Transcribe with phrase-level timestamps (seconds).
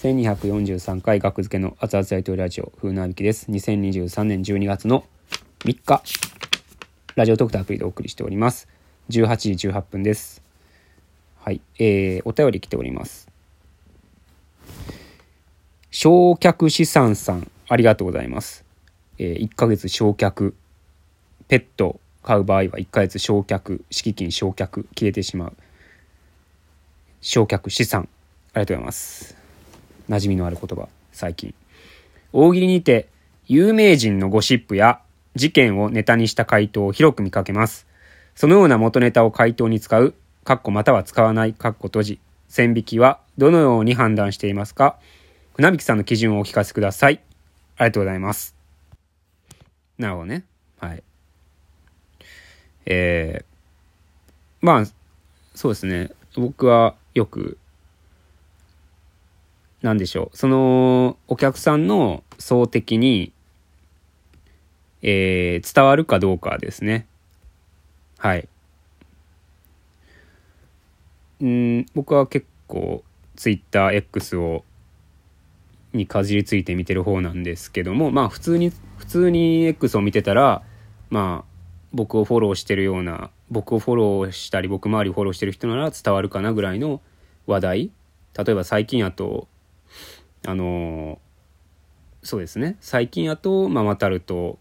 [0.00, 3.50] 1243回学付けの熱々大統領ラジオ風なびきです。
[3.50, 5.04] 2023年12月の
[5.58, 6.02] 3日
[7.16, 8.66] ラジオトークとアプリでお送りしております。
[9.10, 10.42] 18時18分です。
[11.40, 13.28] はいえー、お便り来ております。
[15.90, 18.64] 焼却資産さんありがとうございます。
[19.18, 20.54] えー、1ヶ月焼却。
[21.48, 25.56] ペット買う場合は1ヶ月焼却敷金焼却消えてしまう。
[27.20, 28.08] 焼却資産
[28.54, 29.39] ありがとうございます。
[30.10, 31.54] 馴染みのある言葉最近。
[32.32, 33.08] 大喜利にて
[33.46, 35.00] 有名人のゴシップや
[35.36, 37.86] 事件をネタにした回答を広く見かけます。
[38.34, 42.20] そのような元ネタを回答に使うカッコまたは使わないカッコ閉じ。
[42.48, 44.98] 線引きはどのように判断していますか？
[45.54, 47.20] 船引さんの基準をお聞かせください。
[47.76, 48.56] ありがとうございます。
[49.96, 50.44] なるほどね。
[50.78, 51.04] はい。
[52.86, 54.86] えー、まあ
[55.54, 56.10] そうですね。
[56.34, 57.58] 僕はよく
[59.82, 63.32] なんでしょう、その、お客さんの層的に、
[65.02, 67.06] えー、伝わるかどうかですね。
[68.18, 68.48] はい。
[71.40, 73.02] うん、僕は結構、
[73.36, 74.64] TwitterX を、
[75.94, 80.62] にかじりついて見てる方なんですけども、まあ普通に、普通に X を見てたら、
[81.08, 81.50] まあ、
[81.92, 87.00] 僕をフォローしてるような、僕をフォローしたり、僕周りをフォローしてる人なら伝わるかなぐらいの
[87.46, 87.90] 話題。
[88.36, 89.48] 例えば最近やと、
[90.46, 91.18] あの
[92.22, 92.76] そうですね。
[92.80, 94.58] 最近やとママタルと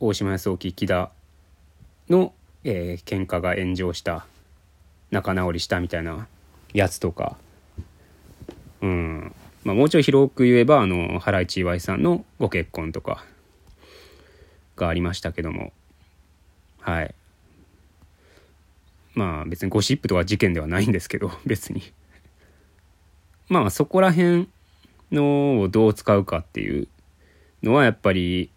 [0.00, 1.10] 大島康沖木田
[2.08, 2.32] の、
[2.64, 4.26] えー、喧嘩が炎上した
[5.10, 6.26] 仲直りしたみたいな
[6.72, 7.36] やつとか。
[8.80, 9.34] うん。
[9.64, 13.24] まあもうちょい広く言えばあのハライチ岩井さんのご結婚とか
[14.76, 15.72] がありましたけども。
[16.80, 17.14] はい。
[19.14, 21.82] まあ別にゴシップとか事件ではないんですけど別に。
[23.48, 24.48] まあそこら辺
[25.12, 26.88] のをどう使うかっていう
[27.62, 28.50] のはやっぱり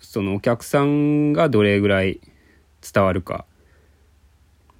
[0.00, 2.20] そのお客さんがどれぐらい
[2.92, 3.44] 伝わるか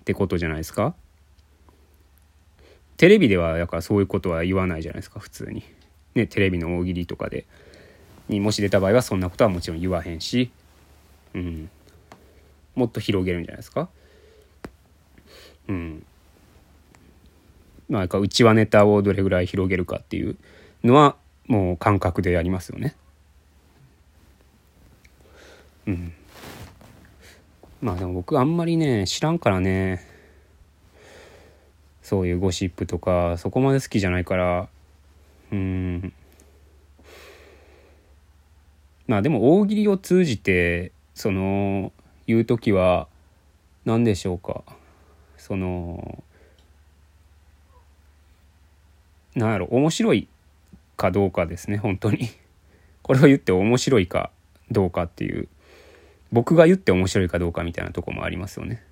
[0.01, 0.95] ってことじゃないですか。
[2.97, 5.63] テレビではだからそういうことは言わないじゃないですか普通に。
[6.15, 7.47] ねテレビの大喜利とかで。
[8.29, 10.51] にもし出た場合はそんなことはもちろん言わへんし。
[11.35, 11.71] うん。
[12.75, 13.89] もっと広げるんじゃないですか。
[15.69, 16.07] うん。
[17.89, 20.37] まあうちわネタをどれぐらい広げるかっていう
[20.85, 21.17] のは
[21.47, 22.95] もう感覚でやりますよね。
[25.87, 26.13] うん。
[27.83, 30.07] まあでも僕あんまりね知らんからね
[32.01, 34.69] そういうゴシップとかそこまで好きじゃないから
[35.51, 36.13] うん
[39.09, 41.93] まあでも大喜利を通じてその
[42.29, 43.09] 言う時は
[43.85, 44.63] 何でしょうか
[45.37, 46.23] その
[49.35, 50.29] なんやろ面白い
[51.03, 52.31] かどうかですね本当に。
[53.03, 54.31] これを言って面白いか
[54.71, 55.49] どうかっていう。
[56.31, 58.83] 僕が言って面白いかどうかみたいなとこもありますよね。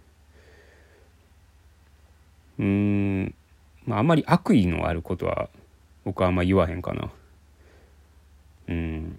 [2.58, 3.34] うーん。
[3.86, 5.48] まああんまり悪意のあることは
[6.04, 7.10] 僕はあんま言わへんかな。
[8.68, 9.18] うん。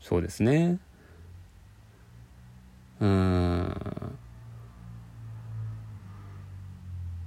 [0.00, 0.78] そうですね。
[3.00, 4.18] うん。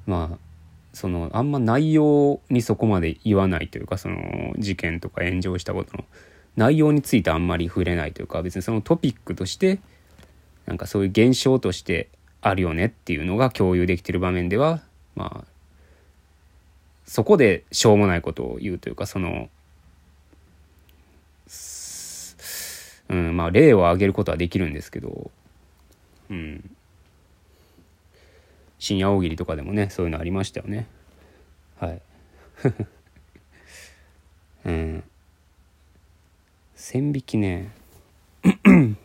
[0.06, 0.53] まあ
[0.94, 6.06] そのあんま内容にそこまで言わないというかその事件とか炎上したことの
[6.56, 9.80] 内容についてあんまり触れないというか別にそのトピックとして
[10.68, 12.10] なんかそういう現象として
[12.42, 14.82] あるよねっていうのが共有できてる場面では
[15.16, 15.46] まあ
[17.06, 19.50] そこでしょうもないことを言うというかその
[23.10, 25.32] うんまあ例を挙げることはできるんですけど
[26.30, 26.76] うん。
[28.84, 30.88] 深夜大喜利とかでもねそういうのありましたよね。
[31.80, 32.02] はい。
[34.68, 35.04] うん。
[36.76, 37.72] 線引きね。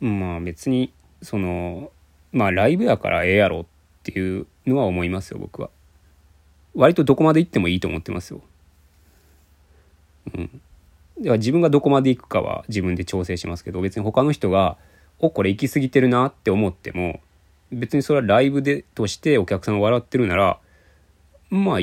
[0.00, 1.90] まあ別にその
[2.30, 3.66] まあライブやからええやろっ
[4.02, 5.70] ていうのは思いますよ僕は。
[6.74, 8.42] 割とどこまで行ってもいいと思ってますよ。
[10.34, 10.60] うん。
[11.18, 14.76] では自分がどこまで行くかは自分で調整しますけど別に他の人が
[15.20, 17.20] おこれ行き過ぎてるなって思っても
[17.70, 20.58] 別にそれはライブでとしてお客さんが笑ってるなら
[21.50, 21.78] まあ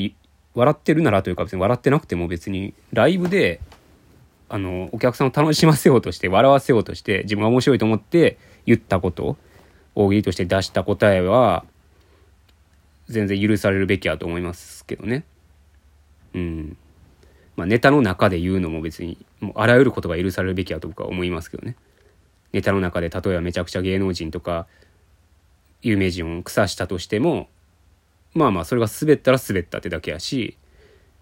[0.54, 3.62] 笑ってるならというか別に笑ってなくても別にライブで
[4.50, 9.38] あのお客さんを楽しませようとして笑わせようとして自分が面白いと思って言ったこと
[9.96, 11.66] 大喜利として出した答えは
[13.08, 15.24] 全然許されるべきやと思いますけどね。
[16.34, 16.78] うん。
[17.56, 21.76] まあネタの中で言うのも別にもうあらゆることが許されるべきやと僕は思いますけどね。
[22.54, 24.68] ネタの中で例えばめちゃくちゃ芸能人とか
[25.82, 27.48] 有名人を腐したとしても
[28.34, 30.58] まあまあそれが滑ったら滑ったってだけやし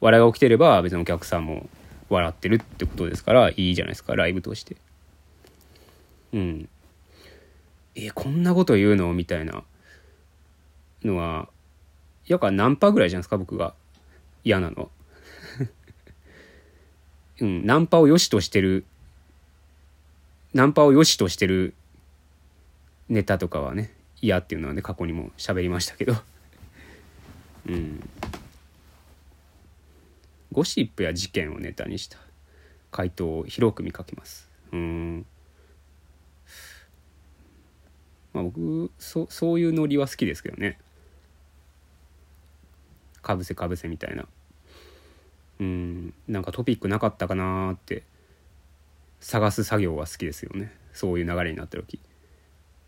[0.01, 1.69] 笑いが起きてれば別にお客さんも
[2.09, 4.77] 笑ってるってことですからいいじゃないですかライブとして。
[6.33, 6.69] うん。
[7.95, 9.13] えこんなこと言うの？
[9.13, 9.63] みたいな
[11.03, 11.47] のは
[12.27, 13.73] やか何パーぐらいじゃないですか僕が。
[14.43, 14.91] 嫌なの。
[17.41, 18.85] うんナンパを良しとしてる
[20.55, 21.73] ナンパを良しとしてる
[23.09, 26.15] ネタとかはね嫌っていうのはね過去にも喋りましたけど。
[27.67, 28.09] うん。
[30.53, 32.17] ゴシップや事件をネタにした。
[32.89, 34.49] 回答を広く見かけます。
[34.71, 35.25] うん。
[38.31, 40.79] まあ僕そそういうノリは好きですけどね。
[43.21, 44.25] かぶせかぶせみたいな。
[45.59, 46.13] うん。
[46.29, 48.03] なんかトピックなかったかなーって
[49.25, 50.71] 探す作業は好きですよね。
[50.93, 51.99] そういう流れになった時。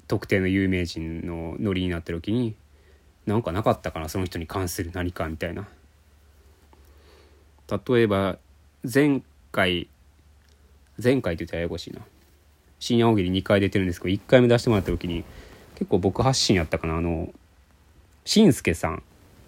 [0.07, 2.55] 特定の有名人のノリになった時に
[3.25, 5.67] なんかなかったかなその人に関する何かみたいな。
[7.71, 8.37] 例えば
[8.83, 9.89] 前回
[11.03, 12.01] 前回って言ったらややこしいな。
[12.77, 15.23] 深夜大喜利2回出てるんですけど1回目出してもらった時に
[15.73, 17.33] 結構僕発信やったかなあの
[18.25, 19.01] しんすけさん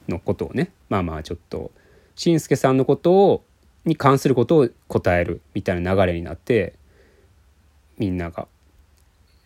[0.08, 0.72] のことをね。
[0.90, 1.70] まあまあちょっと
[2.16, 3.44] しんすけさんのことを
[3.86, 6.79] に関することを答えるみたいな流れになって
[8.00, 8.48] みんなが。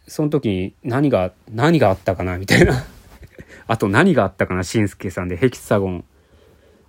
[0.08, 2.38] その時に何が何があったかな？
[2.38, 2.86] みたいな。
[3.68, 4.64] あと何があったかな？
[4.64, 5.36] しんすけさんで。
[5.36, 6.06] ヘキサゴン。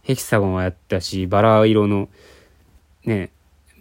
[0.03, 2.09] ヘキサゴンはやったしバラ色の
[3.05, 3.31] ね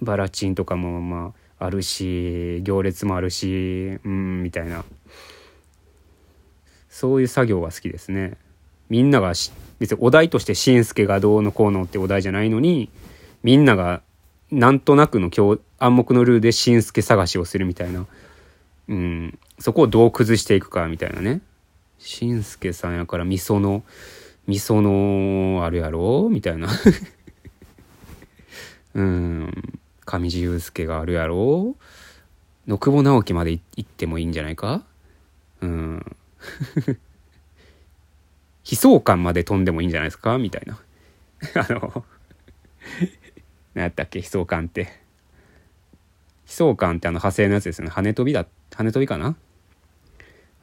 [0.01, 4.85] バラチンとかもまああるし行列もあるしうんみたいな。
[6.89, 8.37] そういう作業が好きですね。
[8.89, 9.33] みんなが
[9.79, 12.89] 別にお題としてしんすけがどうのこうのってお題じゃないのに
[13.41, 14.01] みんなが
[14.51, 18.05] なんとなくの今日暗黙のルールでしんすけ探しをするみたいな。
[18.87, 19.39] うん。
[19.59, 21.41] そこをどう崩していくかみたいなね。
[21.99, 23.83] しんすけさんやから味噌の
[24.47, 26.67] 味噌のあるやろみたいな。
[28.93, 29.79] うん。
[30.05, 31.75] 上地雄介があるやろ
[32.67, 34.83] の久保直樹まで行ってもいいんじゃないか？
[35.61, 36.15] うん。
[38.69, 40.37] 悲壮感まで飛んでもいいんじゃないですか？
[40.37, 40.79] みたいな。
[41.55, 42.05] あの
[43.73, 44.19] 何やったっけ？
[44.19, 44.81] 悲壮感って。
[44.81, 44.87] 悲
[46.45, 47.91] 壮感ってあの派生のやつですよね。
[47.91, 49.35] 羽飛びだ羽飛びかな？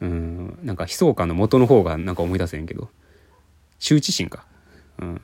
[0.00, 0.58] うん。
[0.62, 2.88] なんか悲壮感の元の方がなんか思い出せんけど。
[3.78, 4.44] 羞恥心か。
[4.98, 5.20] うん。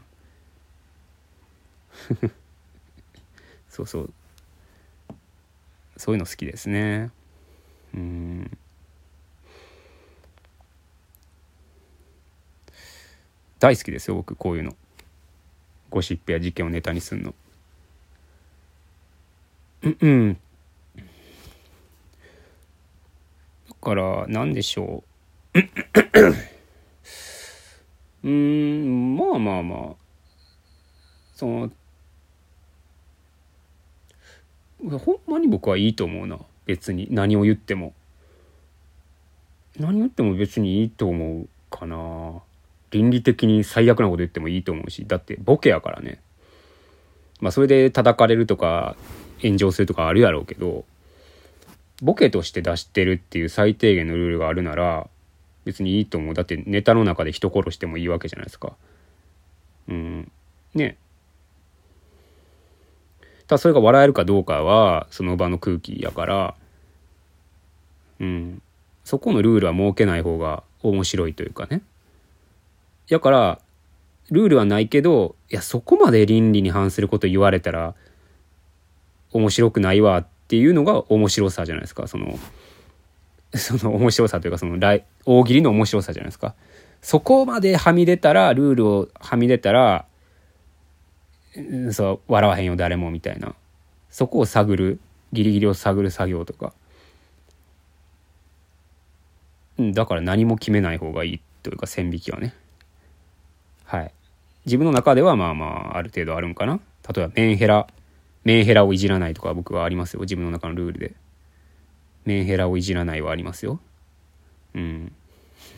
[3.68, 4.12] そうそう。
[5.98, 7.10] そういうの好きですね。
[7.94, 8.58] うん。
[13.58, 14.76] 大好きですよ僕こういうの。
[15.88, 17.34] ゴシップや事件をネタにすんの。
[20.00, 20.38] うん
[23.68, 25.04] だから何でしょ
[25.54, 25.58] う。
[28.24, 29.94] うんまあまあまあ。
[31.34, 31.70] その
[34.98, 36.38] ほんまに僕はいいと思うな。
[36.64, 37.06] 別に。
[37.10, 37.94] 何を言っても。
[39.78, 42.42] 何言っても別にいいと思うかな。
[42.90, 45.06] 倫理的に最悪なこと言ってもいいと思うし。
[45.06, 46.20] だってボケやからね。
[47.40, 48.96] まあそれで叩かれるとか
[49.42, 50.84] 炎上するとかあるやろうけど
[52.02, 55.08] ボケとして出してるっていう最低限のルールがあるなら
[55.64, 56.34] 別にいいと思う。
[56.34, 58.74] だってネタの中で人殺してもいいわけじゃないですか。
[59.88, 60.31] うん。
[60.74, 60.96] ね。
[63.48, 66.55] ただそれが笑えるかどうかはその場の空気やから
[68.20, 68.62] うん。
[69.05, 71.82] そこのルールは設けない方が面白いというかね。
[73.08, 73.60] やから
[74.31, 77.94] ルールはないけどいやそこまで倫理に反すること言われたら
[79.36, 82.06] 面白くないわっていうのが面白さじゃないですか。
[82.08, 82.38] その
[83.55, 84.78] その面白さというかその
[85.24, 86.55] 大喜利の面白さじゃないですか。
[87.02, 90.06] そこまではみ出たらルールをはみ出たら
[91.93, 93.55] そう笑わへんよ誰もみたいな。
[94.10, 95.00] そこを探る
[95.32, 96.72] ギリギリを探る作業とか。
[99.78, 102.55] だから何も決めない方がいいというか線引きはね。
[103.84, 104.12] はい。
[104.64, 106.81] 自分の中ではまあまあある程度あるんかな。
[107.14, 107.86] 例えばメンヘラ
[108.46, 110.20] メンヘラをいじらないとか僕はありますよ。
[110.20, 111.17] 自分の中のルールで。
[112.26, 113.81] メンヘラをいじらないはありますよ。
[114.72, 115.12] うん。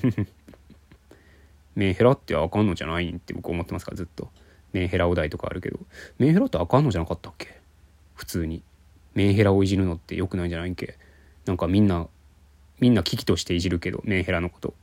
[1.75, 4.31] メンヘラってあかんのじゃないんって僕思ってますからずっと。
[4.75, 5.79] メンヘラお題とかあるけど。
[6.19, 7.59] メンヘラってあかんのじゃなかったっけ？
[8.15, 8.63] 普通に。
[9.15, 10.99] メンヘラをいじるのって良くないんじゃないんけ？
[11.47, 12.07] なんかみんな
[12.81, 14.75] みんな危機としていじるけどメンヘラのこと。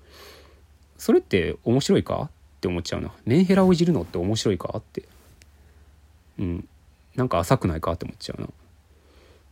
[0.98, 2.32] それって面白いか？
[2.58, 3.12] って思っちゃうな。
[3.26, 4.74] メンヘラをいじるのって面白いか？
[4.76, 5.04] って。
[6.40, 6.68] うん。
[7.16, 8.50] なんか浅くないかって思っちゃうな。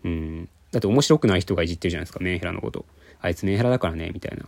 [0.05, 0.50] うん。
[0.72, 2.86] だって面白くない人がいじってるじゃないですかメンヘラのこと。
[3.22, 4.46] あいつメンヘラだからねみたいな。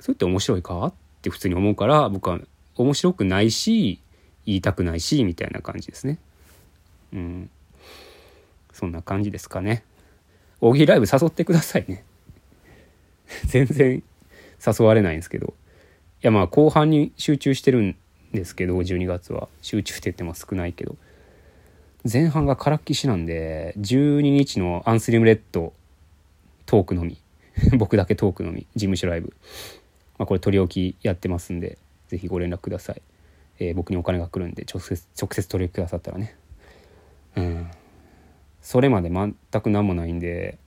[0.00, 0.92] それって面白いかっ
[1.22, 2.38] て普通に思うから僕は
[2.76, 4.00] 面白くないし
[4.46, 6.18] 言いたくないしみたいな感じですね。
[7.12, 7.50] うん。
[8.72, 9.82] そんな感じですかね。
[10.60, 12.04] 大喜利ライブ誘ってくださいね。
[13.46, 14.02] 全然
[14.64, 15.48] 誘われないんですけど。
[15.48, 15.50] い
[16.22, 17.96] やまあ後半に集中してるん
[18.32, 19.48] ですけど12月は。
[19.62, 20.96] 集中って言っても少ないけど。
[22.10, 25.74] 前半がからっきしなんで12日のアンスリムレッド
[26.64, 27.18] トークのみ。
[27.76, 28.66] 僕だけトークのみ。
[28.74, 29.34] 事務所ライブ、
[30.16, 31.76] まあ、これ取り置きやってますんで
[32.08, 33.02] 是非ご連絡ください、
[33.58, 36.34] えー、僕にお金が来るんで直接直接取り置きくださったらね。
[37.36, 37.70] うん。
[38.62, 40.58] それまで全く何もないんで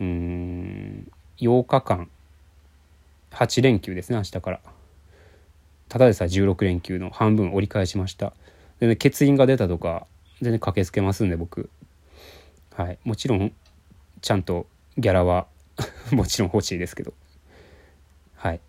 [0.00, 2.08] うん8日間
[3.30, 4.60] 8連休ですね明日から。
[5.88, 8.32] ただでさえ16連休の半分折り返しました。
[8.78, 10.06] でね欠員が出たとか
[10.40, 11.70] 全然駆けつけますんで僕。
[12.74, 12.98] はい。
[13.04, 13.52] もちろん
[14.20, 14.66] ちゃんと
[14.98, 15.46] ギャラは
[16.12, 17.12] もちろん欲しいですけど。
[18.36, 18.60] はい。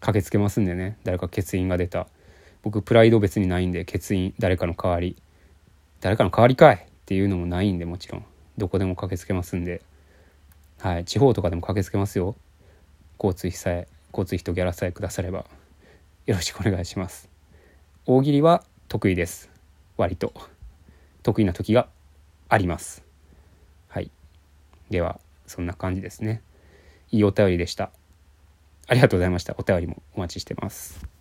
[0.00, 0.96] 駆けつけますんでね。
[1.04, 2.06] 誰か欠員が出た。
[2.62, 5.16] 僕プライド別にないんで欠員誰かの代わり。
[6.00, 6.76] 誰かの代わりかい！
[6.76, 8.24] っていうのもないんでもちろん。
[8.56, 9.82] どこでも駆けつけますんで。
[10.78, 11.04] はい。
[11.04, 12.36] 地方とかでも駆けつけますよ。
[13.18, 15.44] 交通費さえ交通費とギャラさえくだされば。
[16.26, 17.28] よろしくお願いします。
[18.06, 19.50] 大喜利は得意です。
[19.96, 20.32] 割と。
[21.28, 21.88] 得意な時が
[22.48, 23.04] あります。
[23.88, 24.10] はい。
[24.88, 26.40] ではそんな感じですね。
[27.10, 27.90] いいお便りでした。
[28.86, 29.54] ありがとうございました。
[29.58, 31.17] お便りもお待ちしてます。